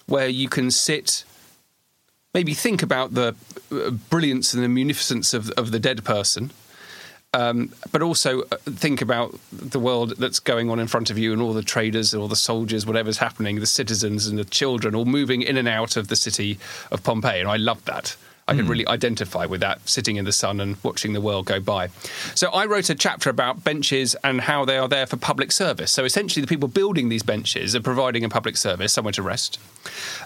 [0.07, 1.25] where you can sit
[2.37, 3.35] maybe think about the
[3.73, 6.51] uh, brilliance and the munificence of, of the dead person.
[7.33, 11.33] Um, but also uh, think about the world that's going on in front of you
[11.33, 15.07] and all the traders, all the soldiers, whatever's happening, the citizens and the children all
[15.07, 16.59] moving in and out of the city
[16.91, 17.41] of Pompeii.
[17.41, 18.17] And I love that.
[18.49, 21.59] I can really identify with that sitting in the sun and watching the world go
[21.59, 21.89] by.
[22.37, 25.91] So I wrote a chapter about benches and how they are there for public service.
[25.91, 29.59] So essentially, the people building these benches are providing a public service, somewhere to rest.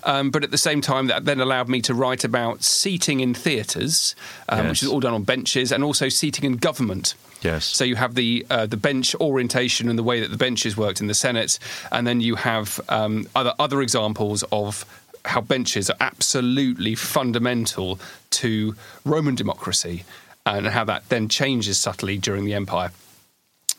[0.05, 3.33] Um, but at the same time, that then allowed me to write about seating in
[3.33, 4.15] theatres,
[4.51, 7.15] um, which is all done on benches, and also seating in government.
[7.41, 7.65] Yes.
[7.65, 11.01] So you have the uh, the bench orientation and the way that the benches worked
[11.01, 11.59] in the Senate,
[11.91, 14.85] and then you have um, other other examples of
[15.25, 17.99] how benches are absolutely fundamental
[18.31, 20.05] to Roman democracy,
[20.47, 22.91] and how that then changes subtly during the empire.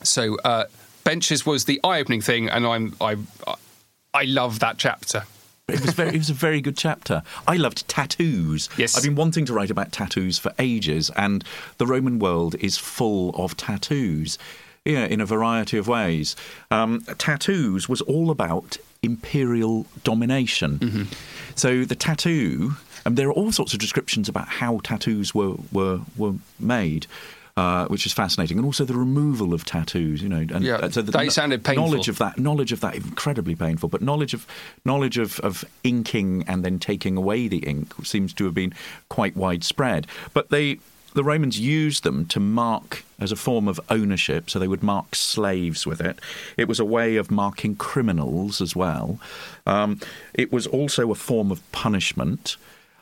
[0.02, 0.64] So uh,
[1.04, 3.16] benches was the eye-opening thing, and I'm I
[4.14, 5.24] I love that chapter.
[5.68, 6.10] It was very.
[6.10, 7.22] It was a very good chapter.
[7.46, 8.68] I loved tattoos.
[8.76, 8.96] Yes.
[8.96, 11.44] I've been wanting to write about tattoos for ages, and
[11.78, 14.38] the Roman world is full of tattoos.
[14.84, 16.34] Yeah, in a variety of ways.
[16.70, 21.08] Um, tattoos was all about imperial domination.
[21.54, 22.72] So the tattoo,
[23.04, 27.06] and there are all sorts of descriptions about how tattoos were were were made.
[27.54, 30.22] Uh, which is fascinating, and also the removal of tattoos.
[30.22, 31.84] You know, and Yeah, uh, so the they sounded painful.
[31.84, 33.90] Knowledge of that, knowledge of that, incredibly painful.
[33.90, 34.46] But knowledge of
[34.86, 38.72] knowledge of, of inking and then taking away the ink seems to have been
[39.10, 40.06] quite widespread.
[40.32, 40.78] But they,
[41.14, 44.50] the Romans used them to mark as a form of ownership.
[44.50, 46.18] So they would mark slaves with it.
[46.56, 49.18] It was a way of marking criminals as well.
[49.66, 50.00] Um,
[50.34, 52.56] it was also a form of punishment.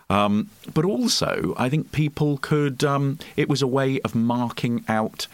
[0.08, 2.82] Um, but also, I think people could.
[2.82, 5.28] Um, it was a way of marking out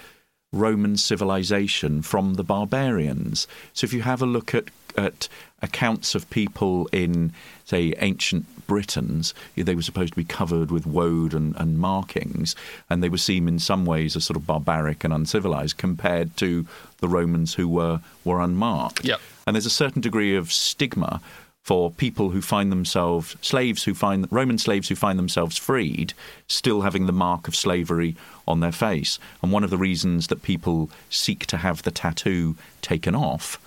[0.53, 3.49] Roman civilization from the barbarians.
[3.73, 5.29] So if you have a look at at
[5.63, 7.33] accounts of people in,
[7.65, 12.55] say, ancient Britons, they were supposed to be covered with woad and, and markings,
[12.91, 16.67] and they were seen in some ways as sort of barbaric and uncivilized compared to
[16.99, 19.05] the Romans who were were unmarked.
[19.05, 19.21] Yep.
[19.47, 21.21] And there's a certain degree of stigma
[21.67, 26.15] for people who find themselves slaves who find Roman slaves who find themselves freed
[26.47, 28.15] still having the mark of slavery
[28.47, 29.19] on their face.
[29.43, 33.59] And one of the reasons that people seek to have the tattoo taken off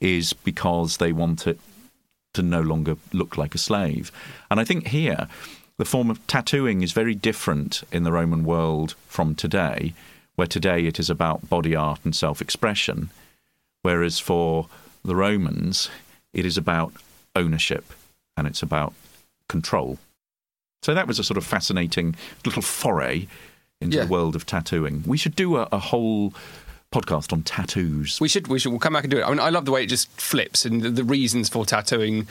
[0.00, 1.58] is because they want it
[2.36, 4.10] to no longer look like a slave.
[4.50, 5.26] And I think here
[5.78, 9.92] the form of tattooing is very different in the Roman world from today,
[10.36, 13.10] where today it is about body art and self expression,
[13.82, 14.68] whereas for
[15.04, 15.90] the Romans
[16.32, 16.92] it is about
[17.34, 17.84] ownership
[18.36, 18.92] and it's about
[19.48, 19.98] control.
[20.82, 23.26] So that was a sort of fascinating little foray
[23.80, 24.04] into Yeah.
[24.04, 25.02] the world of tattooing.
[25.06, 26.32] We should do a, a whole
[26.96, 28.20] podcast on tattoos.
[28.20, 29.24] We should we should we'll come back and do it.
[29.24, 32.26] I mean, I love the way it just flips and the, the reasons for tattooing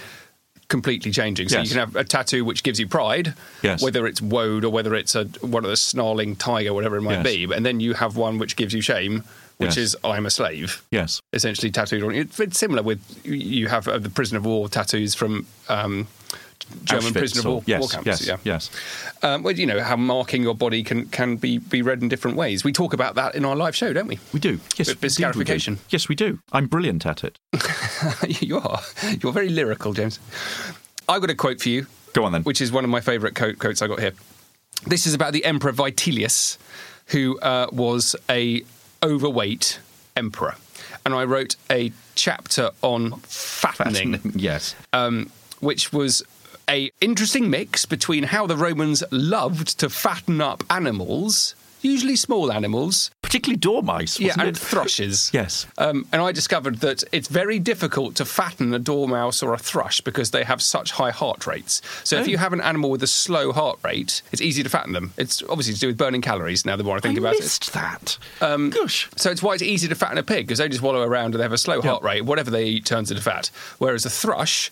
[0.67, 1.47] completely changing.
[1.49, 1.67] So Yes.
[1.67, 3.81] you can have a tattoo which gives you pride, Yes.
[3.83, 7.23] whether it's woad or whether it's a one of the snarling tiger, whatever it might
[7.23, 7.23] Yes.
[7.23, 7.53] be.
[7.53, 9.23] And then you have one which gives you shame,
[9.57, 10.81] which is I'm a slave.
[10.91, 11.21] yes.
[11.33, 12.15] Essentially tattooed on.
[12.15, 16.07] It's similar with you have uh, the prisoner of war tattoos from um,
[16.83, 18.05] German Auschwitz prisoner of war, yes, war camps.
[18.05, 18.37] Yes, yeah.
[18.43, 18.69] yes.
[19.23, 22.37] Um, well, you know how marking your body can can be be read in different
[22.37, 22.63] ways.
[22.63, 24.19] We talk about that in our live show, don't we?
[24.33, 24.59] We do.
[24.77, 25.77] Yes, Bit- bit indeed we do.
[25.89, 26.39] Yes, we do.
[26.51, 27.39] I'm brilliant at it.
[28.41, 28.79] you are.
[29.21, 30.19] You're very lyrical, James.
[31.07, 31.87] I've got a quote for you.
[32.13, 32.43] Go on then.
[32.43, 34.13] Which is one of my favourite quote, quotes I got here.
[34.87, 36.57] This is about the Emperor Vitellius,
[37.07, 38.63] who uh, was a
[39.03, 39.79] overweight
[40.15, 40.55] emperor,
[41.05, 44.75] and I wrote a chapter on fattening, yes.
[44.93, 46.23] um, which was
[46.69, 53.11] a interesting mix between how the Romans loved to fatten up animals, usually small animals,
[53.21, 54.57] Particularly dormice, yeah, and it?
[54.57, 55.29] thrushes.
[55.33, 55.65] Yes.
[55.77, 59.99] Um, and I discovered that it's very difficult to fatten a dormouse or a thrush
[60.01, 61.81] because they have such high heart rates.
[62.03, 62.29] So if Oh.
[62.29, 65.11] you have an animal with a slow heart rate, it's easy to fatten them.
[65.17, 66.65] It's obviously to do with burning calories.
[66.65, 67.41] Now the more I think I about it.
[67.41, 68.17] missed that.
[68.41, 69.09] Um, Gosh.
[69.17, 71.39] So it's why it's easy to fatten a pig because they just wallow around and
[71.39, 72.23] they have a slow heart rate.
[72.25, 73.51] Whatever they eat turns into fat.
[73.79, 74.71] Whereas a thrush,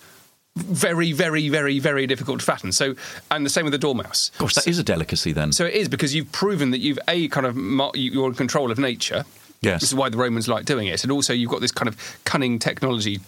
[0.56, 2.72] very, very, very, very difficult to fatten.
[2.72, 2.96] So,
[3.32, 4.32] and the same with the dormouse.
[4.38, 5.52] Gosh, that is a delicacy then.
[5.52, 7.58] So it is because you've proven that you've a kind of
[7.96, 9.26] you- you're in control of nature.
[9.62, 9.80] Yes.
[9.80, 11.96] This is why the Romans like doing it, and also you've got this kind of
[12.26, 13.22] cunning technology,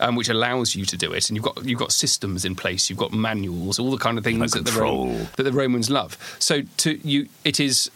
[0.00, 2.90] um, which allows you to do it, and you've got you've got systems in place,
[2.90, 4.70] you've got manuals, all the kind of things that the,
[5.36, 6.18] that the Romans love.
[6.38, 7.90] So to you, it is.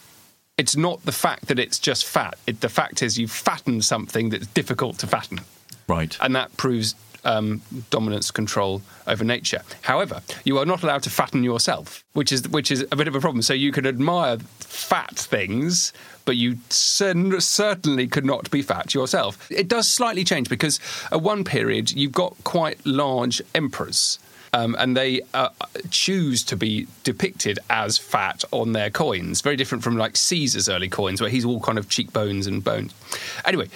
[0.57, 2.39] It's not the fact that it's just fat.
[2.47, 5.41] It, the fact is you fatten something that's difficult to fatten
[5.89, 6.17] right.
[6.21, 9.63] and that proves um, dominance control over nature.
[9.83, 13.15] However, you are not allowed to fatten yourself, which is which is a bit of
[13.15, 13.43] a problem.
[13.43, 15.93] So you can admire fat things,
[16.25, 19.51] but you cer- certainly could not be fat yourself.
[19.51, 20.81] It does slightly change because
[21.11, 24.19] at one period you've got quite large emperors.
[24.55, 25.49] Um, and they uh,
[25.89, 29.41] choose to be depicted as fat on their coins.
[29.41, 32.93] Very different from like Caesar's early coins, where he's all kind of cheekbones and bones.
[33.47, 33.71] Anyway,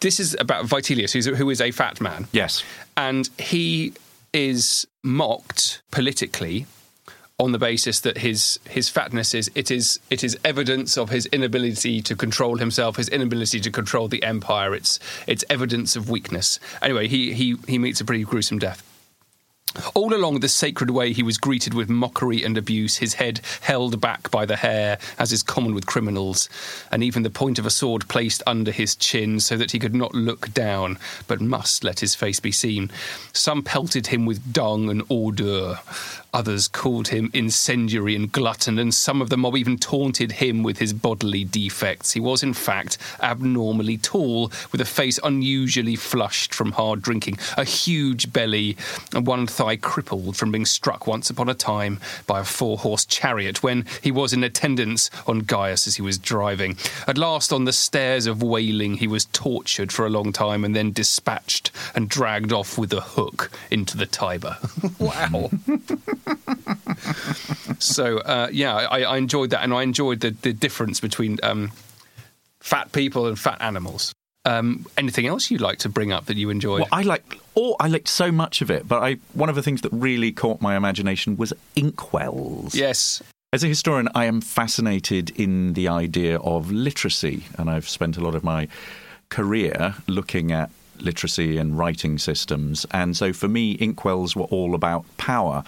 [0.00, 2.26] this is about Vitellius, who's, who is a fat man.
[2.32, 2.62] Yes.
[2.96, 3.94] And he
[4.32, 6.66] is mocked politically
[7.38, 11.26] on the basis that his his fatness is it is it is evidence of his
[11.26, 14.74] inability to control himself, his inability to control the empire.
[14.74, 16.58] It's it's evidence of weakness.
[16.80, 18.82] Anyway, he he he meets a pretty gruesome death.
[19.94, 24.00] All along the sacred way, he was greeted with mockery and abuse, his head held
[24.00, 26.48] back by the hair, as is common with criminals,
[26.90, 29.94] and even the point of a sword placed under his chin so that he could
[29.94, 32.90] not look down, but must let his face be seen.
[33.32, 35.80] Some pelted him with dung and ordure.
[36.36, 40.76] Others called him incendiary and glutton, and some of the mob even taunted him with
[40.76, 42.12] his bodily defects.
[42.12, 47.64] He was, in fact, abnormally tall, with a face unusually flushed from hard drinking, a
[47.64, 48.76] huge belly,
[49.14, 53.06] and one thigh crippled from being struck once upon a time by a four horse
[53.06, 56.76] chariot when he was in attendance on Gaius as he was driving.
[57.06, 60.76] At last, on the stairs of wailing, he was tortured for a long time and
[60.76, 64.58] then dispatched and dragged off with a hook into the Tiber.
[64.98, 65.48] wow.
[67.78, 71.72] so uh, yeah, I, I, enjoyed that, and I enjoyed the, the difference between um,
[72.60, 74.12] fat people and fat animals.
[74.44, 76.80] Um, anything else you'd like to bring up that you enjoyed?
[76.80, 77.76] Well, I like all.
[77.80, 80.60] I liked so much of it, but I one of the things that really caught
[80.60, 82.74] my imagination was inkwells.
[82.74, 83.22] Yes.
[83.52, 88.20] As a historian, I am fascinated in the idea of literacy, and I've spent a
[88.20, 88.68] lot of my
[89.28, 92.86] career looking at literacy and writing systems.
[92.90, 95.64] And so for me, inkwells were all about power.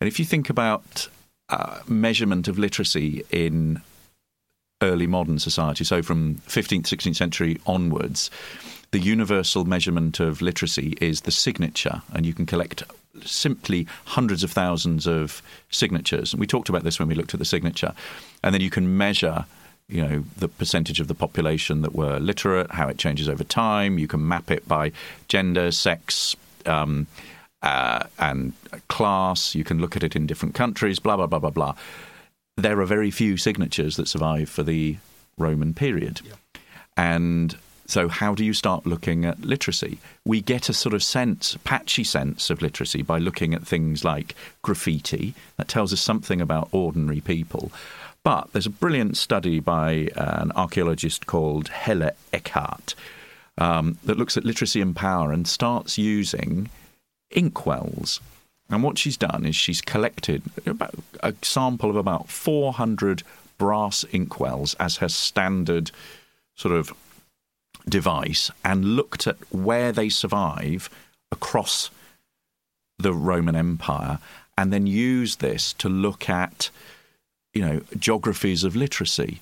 [0.00, 1.08] And if you think about
[1.48, 3.80] uh, measurement of literacy in
[4.82, 8.30] early modern society, so from 15th, 16th century onwards,
[8.90, 12.82] the universal measurement of literacy is the signature, and you can collect
[13.24, 16.32] simply hundreds of thousands of signatures.
[16.32, 17.92] And we talked about this when we looked at the signature.
[18.42, 19.46] And then you can measure
[19.88, 23.98] you know the percentage of the population that were literate, how it changes over time.
[23.98, 24.92] You can map it by
[25.28, 27.06] gender, sex, um,
[27.64, 28.52] uh, and
[28.88, 29.54] class.
[29.54, 31.74] You can look at it in different countries, blah, blah, blah, blah, blah.
[32.56, 34.98] There are very few signatures that survive for the
[35.38, 36.20] Roman period.
[36.22, 36.34] Yeah.
[36.96, 39.98] And so, how do you start looking at literacy?
[40.24, 44.34] We get a sort of sense, patchy sense of literacy by looking at things like
[44.62, 45.34] graffiti.
[45.56, 47.72] That tells us something about ordinary people.
[48.22, 52.94] But there's a brilliant study by an archaeologist called Hella Eckardt
[53.58, 56.70] um, that looks at literacy and power and starts using
[57.34, 58.20] inkwells.
[58.70, 63.22] And what she's done is she's collected about a sample of about 400
[63.58, 65.90] brass inkwells as her standard
[66.54, 66.92] sort of
[67.88, 70.88] device and looked at where they survive
[71.30, 71.90] across
[72.98, 74.18] the Roman Empire
[74.56, 76.70] and then used this to look at
[77.52, 79.40] you know geographies of literacy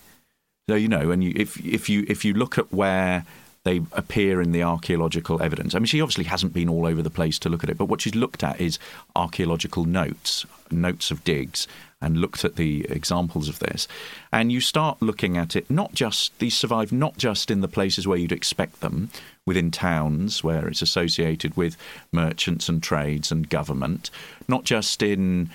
[0.69, 3.25] so you know and you, if if you if you look at where
[3.65, 5.75] they appear in the archaeological evidence.
[5.75, 7.87] I mean, she obviously hasn't been all over the place to look at it, but
[7.87, 8.79] what she's looked at is
[9.15, 11.69] archaeological notes, notes of digs,
[12.01, 13.87] and looked at the examples of this.
[14.33, 18.09] And you start looking at it, not just, these survive not just in the places
[18.09, 19.11] where you'd expect them,
[19.47, 21.77] within towns where it's associated with
[22.11, 24.11] merchants and trades and government,
[24.49, 25.51] not just in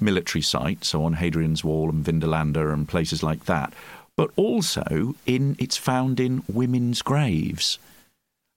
[0.00, 3.72] military sites, so on Hadrian's Wall and Vindolanda and places like that,
[4.20, 7.78] but also in it's found in women's graves.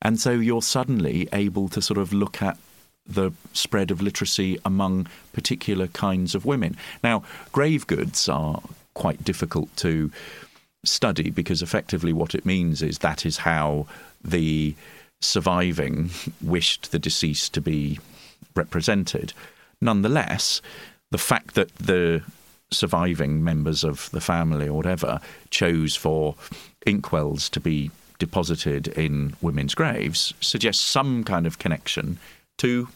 [0.02, 2.58] And so you're suddenly able to sort of look at
[3.08, 6.76] the spread of literacy among particular kinds of women.
[7.02, 7.23] Now,
[7.54, 8.62] grave goods are
[8.93, 10.12] quite difficult to
[10.84, 13.88] study because effectively what it means is that is how
[14.21, 14.76] the
[15.21, 16.10] surviving
[16.41, 17.99] wished the deceased to be
[18.54, 19.32] represented.
[19.80, 20.62] Nonetheless,
[21.12, 22.21] the fact that the
[22.74, 26.36] surviving members of the family or whatever chose for
[26.86, 32.18] inkwells to be deposited in women's graves suggests some kind of connection
[32.58, 32.88] to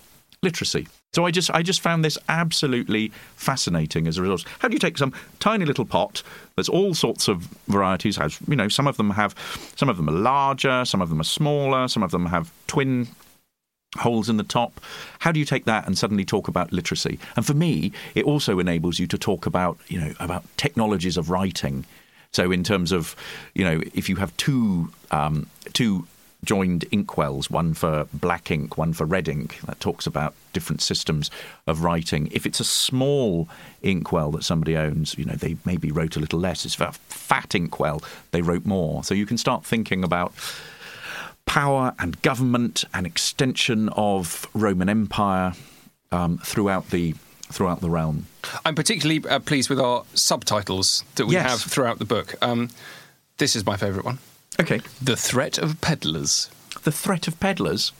[0.41, 0.87] literacy.
[1.13, 4.45] So I just I just found this absolutely fascinating as a result.
[4.59, 6.21] How do you take some tiny little pot
[6.55, 8.17] There's all sorts of varieties?
[8.17, 9.33] Has you know some of them have
[9.75, 13.07] some of them are larger, some of them are smaller, some of them have twin
[13.97, 14.79] holes in the top.
[15.19, 17.19] How do you take that and suddenly talk about literacy?
[17.35, 21.29] And for me, it also enables you to talk about, you know, about technologies of
[21.29, 21.85] writing.
[22.31, 23.15] So in terms of,
[23.55, 26.07] you know, if you have two um, two
[26.43, 29.59] joined inkwells, one for black ink, one for red ink.
[29.65, 31.31] That talks about different systems
[31.65, 32.29] of writing.
[32.31, 33.49] If it's a small
[33.81, 36.65] inkwell that somebody owns, you know, they maybe wrote a little less.
[36.65, 39.03] If It's a fat inkwell, they wrote more.
[39.03, 40.33] So you can start thinking about
[41.47, 45.53] power and government and extension of Roman Empire
[46.11, 47.15] um, throughout the
[47.49, 48.27] throughout the realm.
[48.65, 51.49] I'm particularly uh, pleased with our subtitles that we Yes.
[51.49, 52.35] have throughout the book.
[52.41, 52.69] Um,
[53.37, 54.19] this is my favourite one
[54.59, 54.81] Okay.
[55.01, 56.49] The Threat of Peddlers.
[56.87, 57.91] The threat of peddlers.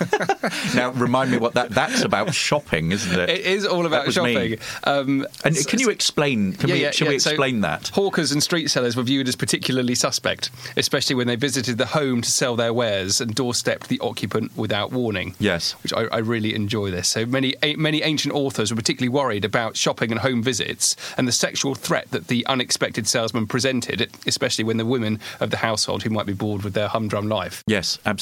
[0.74, 3.28] now, remind me what that that's about shopping, isn't it?
[3.28, 4.58] It is all about shopping.
[4.84, 6.52] Um, And s- can you explain?
[6.52, 7.14] Can yeah, we, yeah, shall yeah.
[7.14, 7.88] we So explain that?
[7.88, 12.22] Hawkers and street sellers were viewed as particularly suspect, especially when they visited the home
[12.22, 15.34] to sell their wares and doorstepped the occupant without warning.
[15.40, 15.72] Yes.
[15.82, 16.92] which I, I really enjoy.
[16.92, 20.94] This so many a- many ancient authors were particularly worried about shopping and home visits
[21.16, 25.56] and the sexual threat that the unexpected salesman presented, especially when the women of the
[25.58, 27.64] household who might be bored with their humdrum life.
[27.66, 28.19] Yes, absolutely,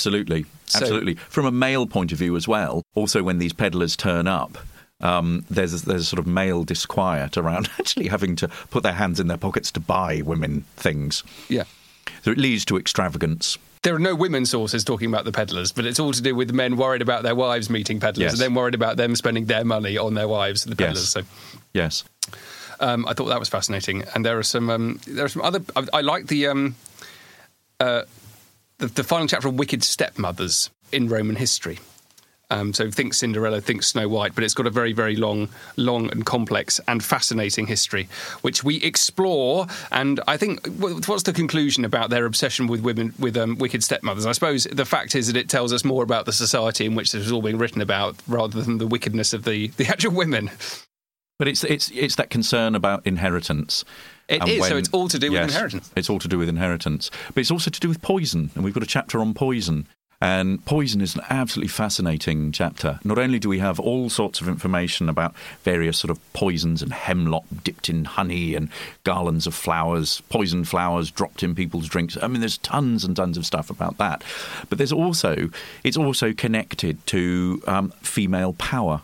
[0.66, 1.14] So- absolutely.
[1.14, 2.82] From a male point of view as well.
[2.94, 4.58] Also, when these peddlers turn up.
[5.00, 8.94] Um, there's a, there's a sort of male disquiet around actually having to put their
[8.94, 11.22] hands in their pockets to buy women things.
[11.48, 11.64] Yeah.
[12.24, 13.58] So it leads to extravagance.
[13.84, 16.52] There are no women sources talking about the peddlers, but it's all to do with
[16.52, 18.32] men worried about their wives meeting peddlers Yes.
[18.32, 21.14] and then worried about them spending their money on their wives, and the peddlers.
[21.14, 21.26] Yes.
[21.26, 21.32] So
[21.72, 22.04] Yes.
[22.80, 25.60] Um, I thought that was fascinating, and there are some um, there are some other.
[25.76, 26.74] I, I like the, um,
[27.78, 28.02] uh,
[28.78, 31.78] the the final chapter on wicked stepmothers in Roman history.
[32.50, 36.10] Um, so think Cinderella, think Snow White, but it's got a very very long, long
[36.10, 38.08] and complex and fascinating history,
[38.40, 39.66] which we explore.
[39.92, 44.24] And I think what's the conclusion about their obsession with women with um, wicked stepmothers?
[44.24, 47.12] I suppose the fact is that it tells us more about the society in which
[47.12, 50.50] this is all being written about, rather than the wickedness of the the actual women.
[51.38, 53.84] But it's it's it's that concern about inheritance.
[54.28, 55.90] It is, so it's all to do with inheritance.
[55.96, 58.74] It's all to do with inheritance, but it's also to do with poison, and we've
[58.74, 59.86] got a chapter on poison.
[60.20, 62.98] And poison is an absolutely fascinating chapter.
[63.04, 65.32] Not only do we have all sorts of information about
[65.62, 68.68] various sort of poisons and hemlock dipped in honey and
[69.04, 72.18] garlands of flowers, poison flowers dropped in people's drinks.
[72.20, 74.24] I mean, there's tons and tons of stuff about that.
[74.68, 75.50] But there's also
[75.84, 79.02] it's also connected to um, female power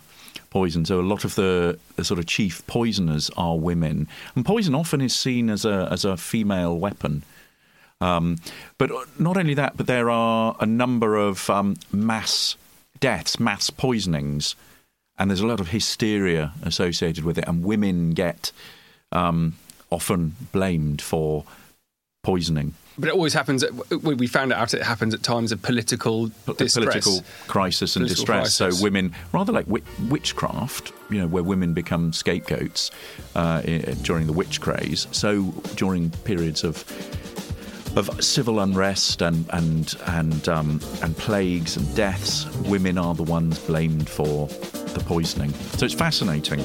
[0.55, 0.85] poison.
[0.85, 5.01] So a lot of the, the sort of chief poisoners are women, and poison often
[5.01, 7.25] is seen as a as a female weapon.
[8.01, 8.39] Um,
[8.79, 12.57] but not only that, but there are a number of um, mass
[13.01, 14.55] deaths, mass poisonings,
[15.19, 18.53] and there's a lot of hysteria associated with it, and women get
[19.11, 19.57] um,
[19.91, 21.45] often blamed for
[22.23, 22.75] poisoning.
[22.97, 23.64] But it always happens.
[23.64, 23.72] At,
[24.03, 26.74] we we found out it happens at times of political distress.
[26.74, 28.59] political crisis and Political distress.
[28.59, 28.78] crisis.
[28.78, 29.66] So women, rather like
[30.09, 32.90] witchcraft, you know, where women become scapegoats
[33.34, 33.62] uh,
[34.03, 35.09] during the witch craze.
[35.11, 36.84] So during periods of
[37.97, 43.59] of civil unrest and and and um, and plagues and deaths, women are the ones
[43.61, 44.47] blamed for
[44.95, 45.53] the poisoning.
[45.78, 46.61] So it's fascinating.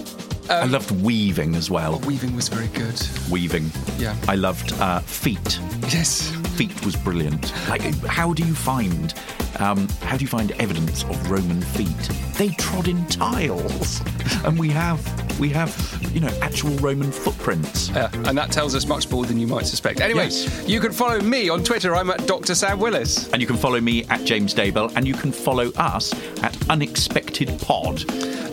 [0.49, 1.99] I loved weaving as well.
[2.07, 2.99] Weaving was very good.
[3.29, 3.71] Weaving.
[3.97, 4.15] Yeah.
[4.27, 6.38] I loved uh, feet Yes.
[6.59, 7.53] Feet was brilliant.
[7.69, 9.13] Like, how do you find
[9.59, 12.09] um, how do you find evidence of Roman feet?
[12.37, 14.01] They trod in tiles,
[14.45, 14.99] and we have
[15.39, 15.73] we have
[16.13, 17.87] you know actual Roman footprints.
[17.89, 20.01] Yeah, and that tells us much more than you might suspect.
[20.01, 20.67] Anyway, Yes.
[20.67, 21.95] you can follow me on Twitter.
[21.95, 22.55] I'm at Dr.
[22.55, 23.29] Sam Willis.
[23.31, 26.11] And you can follow me at James Daybell, and you can follow us
[26.43, 28.03] at Unexpected Pod.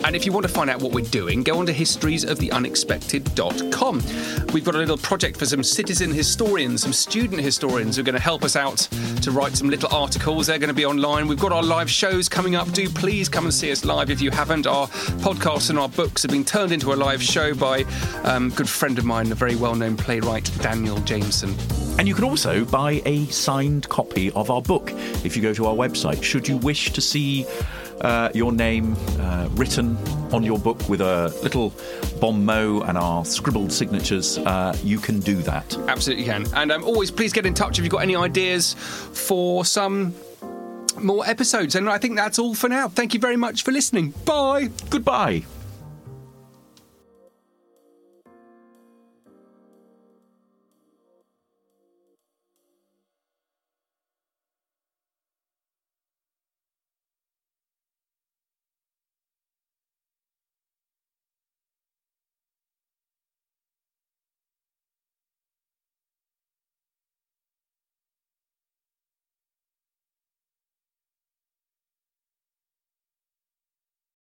[0.05, 4.01] And if you want to find out what we're doing, go on to historiesoftheunexpected.com.
[4.53, 8.15] We've got a little project for some citizen historians, some student historians who are going
[8.15, 8.77] to help us out
[9.21, 10.47] to write some little articles.
[10.47, 11.27] They're going to be online.
[11.27, 12.71] We've got our live shows coming up.
[12.71, 14.67] Do please come and see us live if you haven't.
[14.67, 17.83] Our podcasts and our books have been turned into a live show by
[18.23, 21.55] um, a good friend of mine, a very well known playwright, Daniel Jamieson.
[21.99, 24.91] And you can also buy a signed copy of our book
[25.25, 26.23] if you go to our website.
[26.23, 27.45] Should you wish to see
[28.01, 29.97] uh, your name uh, written
[30.31, 31.73] on your book with a little
[32.19, 35.77] bon mot and our scribbled signatures, uh, you can do that.
[35.87, 36.45] Absolutely can.
[36.55, 40.13] And um, always please get in touch if you've got any ideas for some
[40.99, 41.75] more episodes.
[41.75, 42.87] And I think that's all for now.
[42.87, 44.13] Thank you very much for listening.
[44.25, 44.69] Bye.
[44.89, 45.43] Goodbye.